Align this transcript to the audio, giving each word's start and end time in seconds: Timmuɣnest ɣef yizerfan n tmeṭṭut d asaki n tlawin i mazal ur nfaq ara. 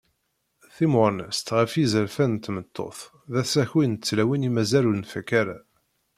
Timmuɣnest 0.75 1.47
ɣef 1.57 1.71
yizerfan 1.75 2.29
n 2.33 2.37
tmeṭṭut 2.43 2.97
d 3.31 3.33
asaki 3.41 3.85
n 3.87 3.93
tlawin 3.95 4.47
i 4.49 4.51
mazal 4.55 4.85
ur 4.89 4.97
nfaq 5.01 5.29
ara. 5.41 5.57